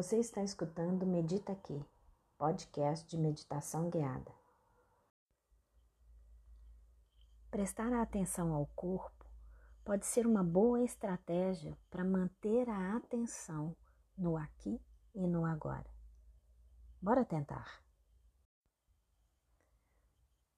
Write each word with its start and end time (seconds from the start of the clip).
Você 0.00 0.16
está 0.16 0.42
escutando 0.42 1.04
Medita 1.04 1.52
Aqui, 1.52 1.78
podcast 2.38 3.06
de 3.06 3.18
meditação 3.18 3.90
guiada. 3.90 4.32
Prestar 7.50 7.92
atenção 7.92 8.54
ao 8.54 8.64
corpo 8.68 9.26
pode 9.84 10.06
ser 10.06 10.26
uma 10.26 10.42
boa 10.42 10.82
estratégia 10.82 11.76
para 11.90 12.02
manter 12.02 12.66
a 12.70 12.96
atenção 12.96 13.76
no 14.16 14.38
aqui 14.38 14.80
e 15.14 15.26
no 15.26 15.44
agora. 15.44 15.90
Bora 17.02 17.22
tentar! 17.22 17.84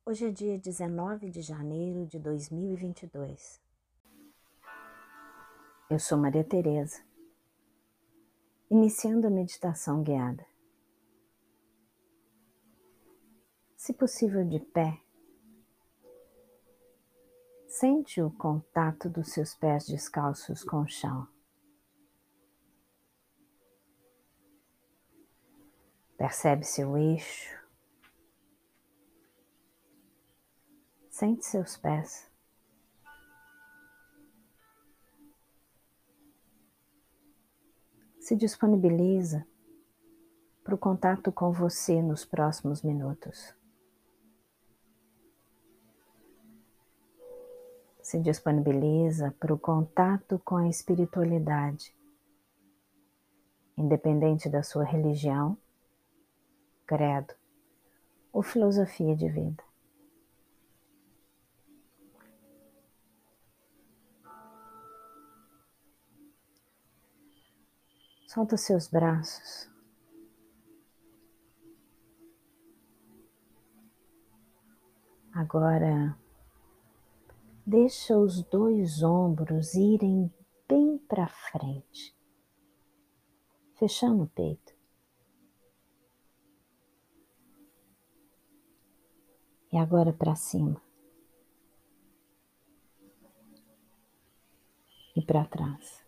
Hoje 0.06 0.28
é 0.28 0.30
dia 0.30 0.56
19 0.56 1.30
de 1.30 1.42
janeiro 1.42 2.06
de 2.06 2.20
2022. 2.20 3.60
Eu 5.90 5.98
sou 5.98 6.16
Maria 6.16 6.44
Tereza 6.44 7.02
iniciando 8.72 9.26
a 9.26 9.30
meditação 9.30 10.02
guiada. 10.02 10.46
Se 13.76 13.92
possível, 13.92 14.48
de 14.48 14.58
pé, 14.60 14.98
sente 17.68 18.22
o 18.22 18.30
contato 18.30 19.10
dos 19.10 19.30
seus 19.30 19.54
pés 19.54 19.86
descalços 19.86 20.64
com 20.64 20.80
o 20.80 20.88
chão. 20.88 21.28
Percebe 26.16 26.64
seu 26.64 26.96
eixo. 26.96 27.54
Sente 31.10 31.44
seus 31.44 31.76
pés. 31.76 32.31
Se 38.32 38.36
disponibiliza 38.36 39.46
para 40.64 40.74
o 40.74 40.78
contato 40.78 41.30
com 41.30 41.52
você 41.52 42.00
nos 42.00 42.24
próximos 42.24 42.82
minutos. 42.82 43.54
Se 48.00 48.18
disponibiliza 48.18 49.34
para 49.38 49.52
o 49.52 49.58
contato 49.58 50.40
com 50.46 50.56
a 50.56 50.66
espiritualidade, 50.66 51.94
independente 53.76 54.48
da 54.48 54.62
sua 54.62 54.84
religião, 54.84 55.54
credo 56.86 57.34
ou 58.32 58.42
filosofia 58.42 59.14
de 59.14 59.28
vida. 59.28 59.62
Solta 68.32 68.56
seus 68.56 68.88
braços. 68.88 69.70
Agora, 75.34 76.18
deixa 77.66 78.16
os 78.16 78.42
dois 78.44 79.02
ombros 79.02 79.74
irem 79.74 80.32
bem 80.66 80.96
para 80.96 81.28
frente, 81.28 82.16
fechando 83.74 84.22
o 84.22 84.28
peito. 84.28 84.72
E 89.70 89.76
agora 89.76 90.10
para 90.10 90.34
cima. 90.34 90.80
E 95.14 95.20
para 95.20 95.44
trás. 95.44 96.01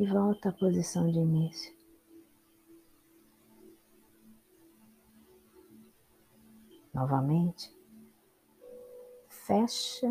E 0.00 0.06
volta 0.06 0.48
à 0.48 0.52
posição 0.52 1.10
de 1.10 1.18
início. 1.18 1.76
Novamente, 6.94 7.70
fecha 9.28 10.08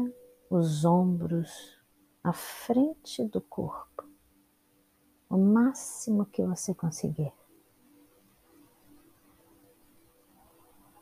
os 0.47 0.85
ombros 0.85 1.75
à 2.23 2.31
frente 2.31 3.23
do 3.23 3.41
corpo, 3.41 4.07
o 5.27 5.39
máximo 5.39 6.23
que 6.27 6.45
você 6.45 6.71
conseguir. 6.75 7.33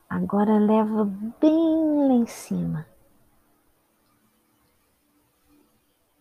Agora 0.07 0.57
leva 0.57 1.03
bem 1.41 2.07
lá 2.07 2.13
em 2.13 2.25
cima 2.25 2.87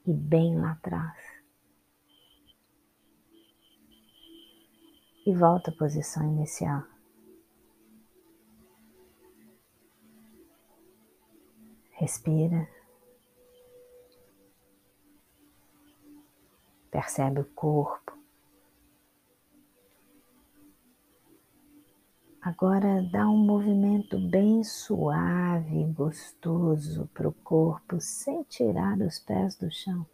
e 0.04 0.12
bem 0.12 0.58
lá 0.58 0.72
atrás. 0.72 1.25
E 5.26 5.34
volta 5.34 5.72
à 5.72 5.75
posição 5.75 6.22
inicial. 6.22 6.84
Respira. 11.91 12.69
Percebe 16.91 17.41
o 17.41 17.44
corpo. 17.44 18.16
Agora 22.41 23.03
dá 23.10 23.28
um 23.28 23.36
movimento 23.36 24.20
bem 24.31 24.62
suave 24.62 25.81
e 25.81 25.92
gostoso 25.92 27.10
para 27.12 27.28
o 27.28 27.32
corpo 27.32 28.00
sem 28.00 28.44
tirar 28.44 29.00
os 29.00 29.19
pés 29.19 29.56
do 29.56 29.69
chão. 29.69 30.06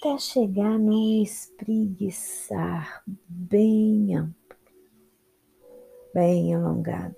Até 0.00 0.16
chegar 0.16 0.78
num 0.78 1.22
espreguiçar 1.22 3.04
bem 3.06 4.16
amplo, 4.16 4.58
bem 6.14 6.54
alongado. 6.54 7.16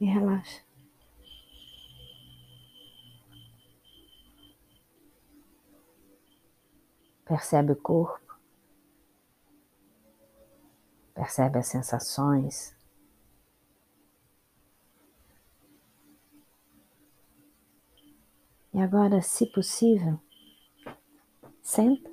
E 0.00 0.04
relaxa. 0.04 0.62
Percebe 7.24 7.72
o 7.72 7.76
corpo, 7.76 8.38
percebe 11.12 11.58
as 11.58 11.66
sensações, 11.66 12.76
E 18.74 18.80
agora, 18.80 19.22
se 19.22 19.46
possível, 19.46 20.18
senta. 21.62 22.10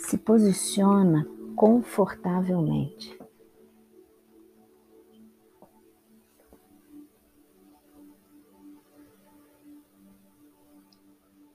Se 0.00 0.18
posiciona 0.18 1.24
confortavelmente. 1.54 3.16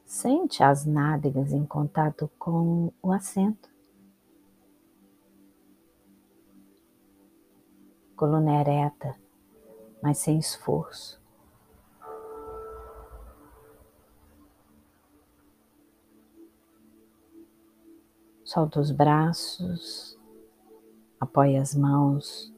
Sente 0.06 0.63
as 0.63 0.85
nádegas 0.85 1.51
em 1.51 1.66
contato 1.66 2.31
com 2.39 2.94
o 3.03 3.12
assento. 3.12 3.69
Coluna 8.16 8.62
ereta, 8.62 9.19
mas 10.01 10.19
sem 10.19 10.39
esforço. 10.39 11.27
Solta 18.48 18.80
os 18.80 18.92
braços, 18.92 20.18
apoia 21.20 21.62
as 21.62 21.76
mãos, 21.76 22.50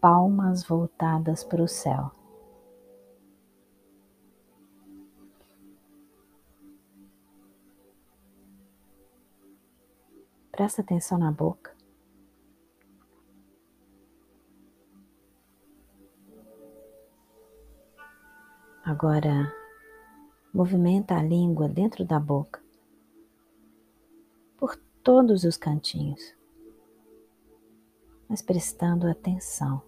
palmas 0.00 0.64
voltadas 0.64 1.44
para 1.44 1.62
o 1.62 1.68
céu. 1.68 2.10
Presta 10.50 10.82
atenção 10.82 11.18
na 11.18 11.30
boca. 11.30 11.72
Agora, 18.84 19.54
movimenta 20.52 21.14
a 21.14 21.22
língua 21.22 21.68
dentro 21.68 22.04
da 22.04 22.18
boca 22.18 22.65
todos 25.06 25.44
os 25.44 25.56
cantinhos, 25.56 26.34
mas 28.28 28.42
prestando 28.42 29.08
atenção. 29.08 29.80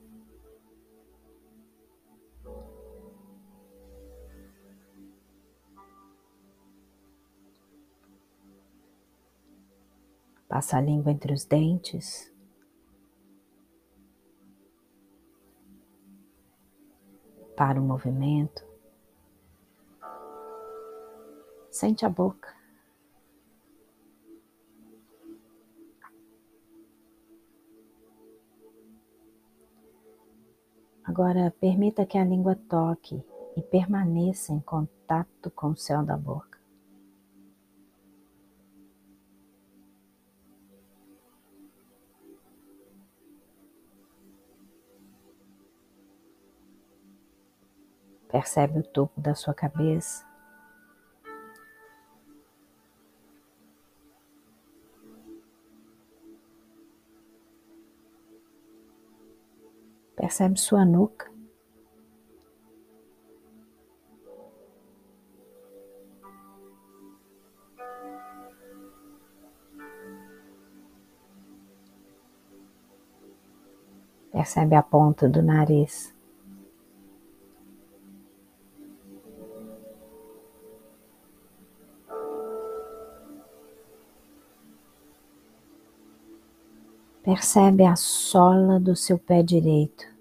Passa 10.48 10.76
a 10.76 10.80
língua 10.80 11.10
entre 11.10 11.32
os 11.32 11.44
dentes. 11.44 12.32
Para 17.56 17.80
o 17.80 17.84
movimento. 17.84 18.64
Sente 21.72 22.06
a 22.06 22.08
boca. 22.08 22.57
Agora 31.18 31.52
permita 31.60 32.06
que 32.06 32.16
a 32.16 32.24
língua 32.24 32.54
toque 32.54 33.20
e 33.56 33.60
permaneça 33.60 34.52
em 34.52 34.60
contato 34.60 35.50
com 35.50 35.70
o 35.70 35.76
céu 35.76 36.00
da 36.04 36.16
boca. 36.16 36.60
Percebe 48.28 48.78
o 48.78 48.84
topo 48.84 49.20
da 49.20 49.34
sua 49.34 49.52
cabeça. 49.52 50.27
Percebe 60.38 60.56
sua 60.60 60.84
nuca. 60.84 61.28
Percebe 74.30 74.76
a 74.76 74.82
ponta 74.84 75.28
do 75.28 75.42
nariz. 75.42 76.14
Percebe 87.24 87.84
a 87.84 87.96
sola 87.96 88.78
do 88.78 88.94
seu 88.94 89.18
pé 89.18 89.42
direito. 89.42 90.17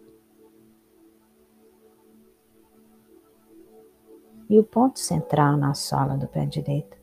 E 4.49 4.57
o 4.57 4.63
ponto 4.63 4.99
central 4.99 5.57
na 5.57 5.73
sola 5.73 6.15
do 6.15 6.27
pé 6.27 6.45
direito. 6.45 6.97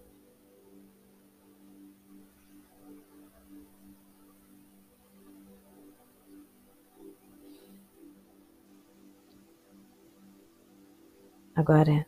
Agora, 11.54 12.06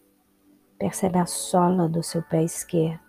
percebe 0.78 1.18
a 1.18 1.26
sola 1.26 1.88
do 1.88 2.02
seu 2.02 2.22
pé 2.22 2.42
esquerdo. 2.42 3.06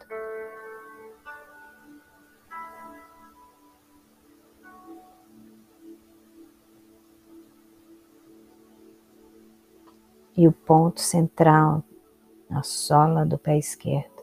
e 10.37 10.47
o 10.47 10.51
ponto 10.51 11.01
central 11.01 11.83
na 12.49 12.63
sola 12.63 13.25
do 13.25 13.37
pé 13.37 13.57
esquerdo. 13.57 14.17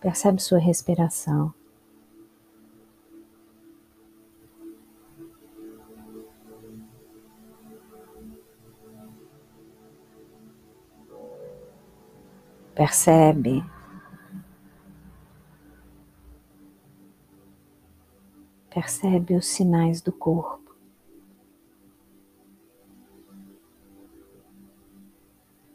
Percebe 0.00 0.40
sua 0.40 0.58
respiração. 0.58 1.52
Percebe 12.76 13.64
percebe 18.76 19.34
os 19.34 19.46
sinais 19.46 20.02
do 20.02 20.12
corpo. 20.12 20.76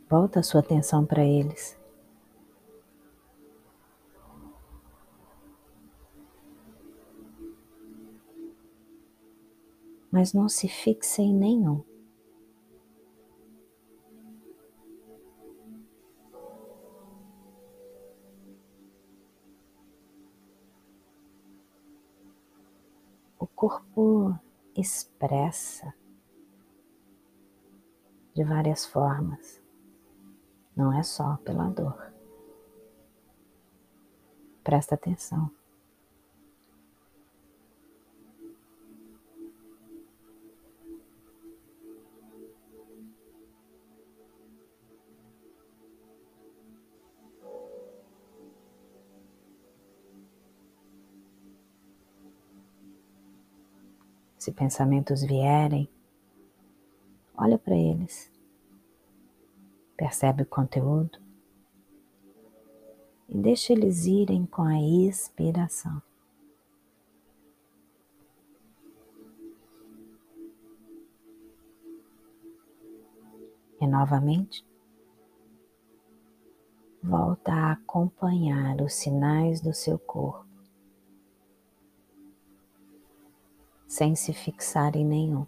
Volta 0.07 0.42
a 0.42 0.44
sua 0.44 0.59
atenção 0.59 1.03
para 1.03 1.25
eles. 1.25 1.75
Mas 10.12 10.31
não 10.31 10.48
se 10.48 10.68
fixe 10.68 11.24
em 11.24 11.33
nenhum. 11.33 11.90
Expressa 24.81 25.93
de 28.33 28.43
várias 28.43 28.85
formas, 28.85 29.61
não 30.75 30.91
é 30.97 31.03
só 31.03 31.37
pela 31.37 31.69
dor. 31.69 32.11
Presta 34.63 34.95
atenção. 34.95 35.51
Se 54.41 54.51
pensamentos 54.51 55.21
vierem, 55.21 55.88
olha 57.38 57.60
para 57.60 57.75
eles, 57.75 58.31
percebe 59.95 60.41
o 60.41 60.48
conteúdo 60.48 61.19
e 63.29 63.38
deixa 63.38 63.71
eles 63.71 64.07
irem 64.07 64.48
com 64.48 64.63
a 64.63 64.81
expiração. 64.81 66.01
E 73.79 73.86
novamente, 73.86 74.65
volta 77.03 77.53
a 77.53 77.71
acompanhar 77.74 78.81
os 78.81 78.93
sinais 78.95 79.62
do 79.62 79.71
seu 79.71 80.00
corpo 80.00 80.50
sem 83.91 84.15
se 84.15 84.31
fixar 84.31 84.95
em 84.95 85.03
nenhum. 85.03 85.45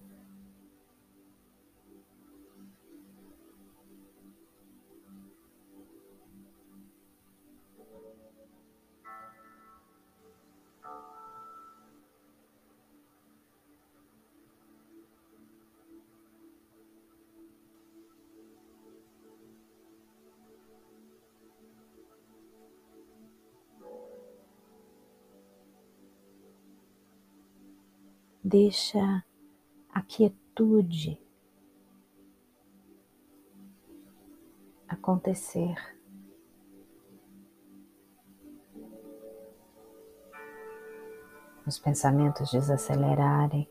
Deixa 28.54 29.26
a 29.90 30.02
quietude 30.04 31.20
acontecer. 34.88 35.76
Os 41.66 41.80
pensamentos 41.80 42.52
desacelerarem. 42.52 43.68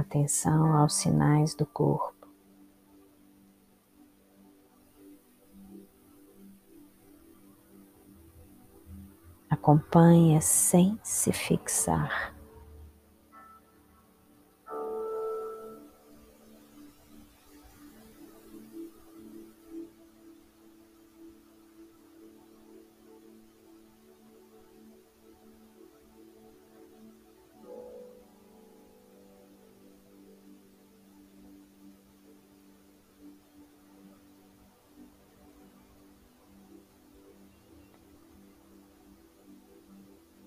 Atenção 0.00 0.76
aos 0.76 0.94
sinais 0.94 1.54
do 1.54 1.64
corpo. 1.66 2.14
Acompanhe 9.48 10.40
sem 10.42 10.98
se 11.02 11.32
fixar. 11.32 12.35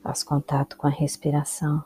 Faz 0.10 0.24
contato 0.24 0.76
com 0.76 0.88
a 0.88 0.90
respiração. 0.90 1.86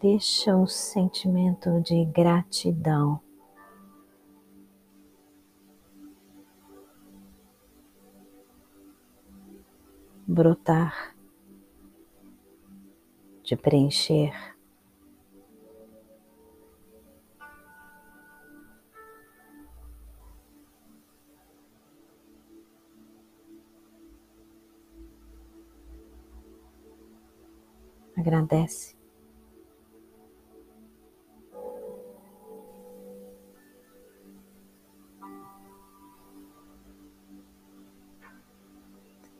Deixa 0.00 0.56
o 0.56 0.66
sentimento 0.66 1.82
de 1.82 2.02
gratidão 2.06 3.20
brotar 10.26 11.14
de 13.52 13.56
preencher. 13.56 14.32
Agradece. 28.16 28.96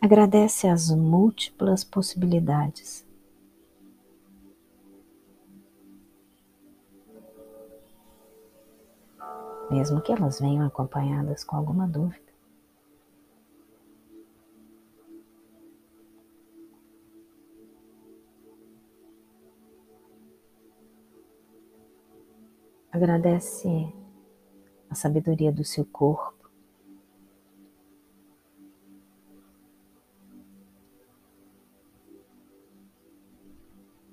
Agradece 0.01 0.67
as 0.67 0.91
múltiplas 0.91 1.83
possibilidades. 1.83 3.07
Mesmo 9.73 10.03
que 10.03 10.13
elas 10.13 10.39
venham 10.39 10.67
acompanhadas 10.67 11.43
com 11.43 11.57
alguma 11.57 11.89
dúvida. 11.89 12.31
Agradece 22.91 23.91
a 24.91 24.95
sabedoria 24.95 25.51
do 25.51 25.65
seu 25.65 25.87
corpo. 25.87 26.51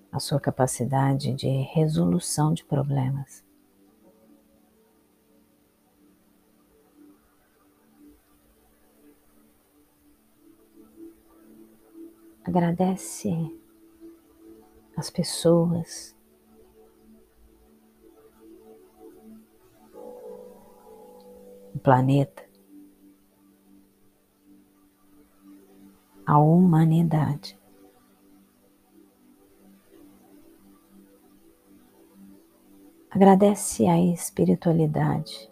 A 0.10 0.20
sua 0.20 0.40
capacidade 0.40 1.34
de 1.34 1.50
resolução 1.74 2.54
de 2.54 2.64
problemas. 2.64 3.49
Agradece 12.50 13.30
as 14.98 15.12
pessoas. 15.12 16.18
O 21.76 21.78
planeta, 21.78 22.44
a 26.26 26.40
humanidade. 26.40 27.56
Agradece 33.12 33.86
a 33.86 34.00
espiritualidade, 34.00 35.52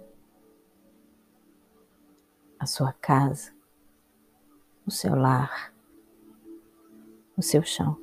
a 2.60 2.66
sua 2.66 2.92
casa, 2.92 3.54
o 4.84 4.89
seu 4.89 5.13
lar 5.13 5.76
o 7.38 7.41
seu 7.41 7.62
chão. 7.62 7.96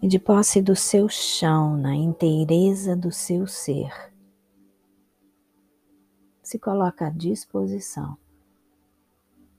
E 0.00 0.06
de 0.06 0.20
posse 0.20 0.62
do 0.62 0.76
seu 0.76 1.08
chão, 1.08 1.76
na 1.76 1.94
inteireza 1.96 2.94
do 2.94 3.10
seu 3.10 3.48
ser, 3.48 3.92
se 6.40 6.60
coloca 6.60 7.08
à 7.08 7.10
disposição 7.10 8.16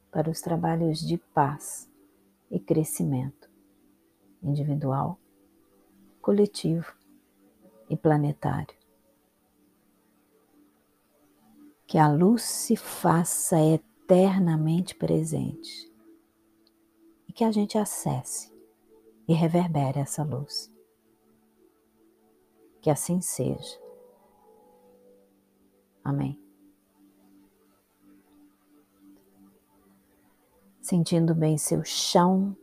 para 0.10 0.30
os 0.30 0.40
trabalhos 0.40 1.00
de 1.00 1.18
paz 1.18 1.90
e 2.50 2.58
crescimento 2.58 3.50
individual, 4.42 5.20
coletivo 6.22 6.96
e 7.90 7.98
planetário. 7.98 8.78
Que 11.86 11.98
a 11.98 12.10
luz 12.10 12.44
se 12.44 12.78
faça 12.78 13.60
eterna 13.60 13.97
eternamente 14.08 14.96
presente 14.96 15.92
e 17.28 17.34
que 17.34 17.44
a 17.44 17.52
gente 17.52 17.78
acesse 17.78 18.50
e 19.28 19.34
reverbere 19.34 20.00
essa 20.00 20.24
luz. 20.24 20.74
Que 22.82 22.90
assim 22.90 23.20
seja. 23.20 23.78
Amém. 26.02 26.42
Sentindo 30.80 31.36
bem 31.36 31.58
seu 31.58 31.84
chão, 31.84 32.56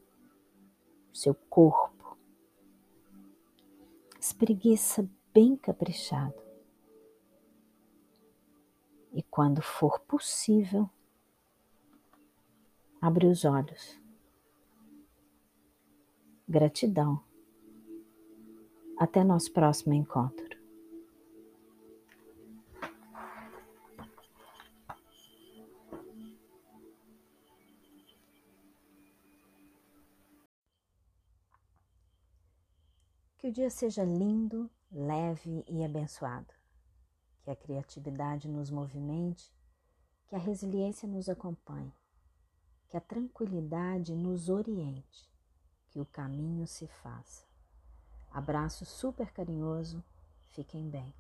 seu 1.13 1.35
corpo. 1.35 2.17
Espreguiça 4.19 5.07
bem 5.35 5.59
caprichado. 5.59 6.43
E 9.13 9.23
quando 9.23 9.61
for 9.61 10.01
possível, 10.01 10.89
Abre 13.07 13.27
os 13.27 13.45
olhos. 13.45 14.01
Gratidão. 16.49 17.23
Até 18.99 19.23
nosso 19.23 19.53
próximo 19.53 19.93
encontro. 19.93 20.59
Que 33.37 33.49
o 33.49 33.53
dia 33.53 33.69
seja 33.69 34.03
lindo, 34.03 34.71
leve 34.91 35.63
e 35.69 35.85
abençoado. 35.85 36.55
Que 37.43 37.51
a 37.51 37.57
criatividade 37.57 38.49
nos 38.49 38.71
movimente, 38.71 39.55
que 40.27 40.35
a 40.35 40.39
resiliência 40.39 41.07
nos 41.07 41.29
acompanhe 41.29 41.93
que 42.95 42.99
a 42.99 43.01
tranquilidade 43.01 44.15
nos 44.15 44.49
oriente, 44.49 45.29
que 45.91 45.99
o 45.99 46.07
caminho 46.07 46.65
se 46.65 46.87
faça. 46.87 47.45
Abraço 48.31 48.85
super 48.85 49.33
carinhoso, 49.33 50.01
fiquem 50.51 50.89
bem. 50.89 51.13